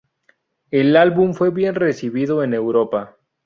[0.71, 3.17] El álbum fue bien recibido en Europa.